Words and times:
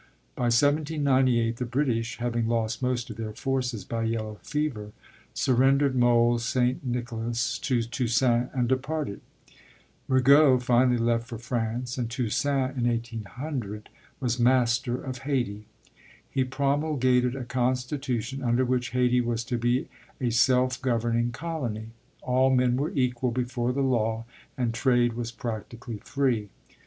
By 0.35 0.45
1798 0.45 1.57
the 1.57 1.63
British, 1.65 2.17
having 2.17 2.47
lost 2.47 2.81
most 2.81 3.11
of 3.11 3.17
their 3.17 3.33
forces 3.33 3.85
by 3.85 4.01
yellow 4.05 4.39
fever, 4.41 4.93
surrendered 5.35 5.95
Mole 5.95 6.39
St. 6.39 6.83
Nicholas 6.83 7.59
to 7.59 7.83
Toussaint 7.83 8.49
and 8.51 8.67
departed. 8.67 9.21
Rigaud 10.07 10.57
finally 10.61 10.97
left 10.97 11.27
for 11.27 11.37
France, 11.37 11.99
and 11.99 12.09
Toussaint 12.09 12.75
in 12.75 12.87
1800 12.87 13.89
was 14.19 14.39
master 14.39 14.99
of 15.03 15.19
Hayti. 15.19 15.67
He 16.27 16.45
promulgated 16.45 17.35
a 17.35 17.43
constitution 17.45 18.41
under 18.41 18.65
which 18.65 18.93
Hayti 18.93 19.21
was 19.21 19.43
to 19.43 19.57
be 19.59 19.87
a 20.19 20.31
self 20.31 20.81
governing 20.81 21.31
colony; 21.31 21.89
all 22.23 22.49
men 22.49 22.75
were 22.75 22.89
equal 22.95 23.29
before 23.29 23.71
the 23.71 23.83
law, 23.83 24.25
and 24.57 24.73
trade 24.73 25.13
was 25.13 25.31
practically 25.31 25.97
free. 25.99 26.49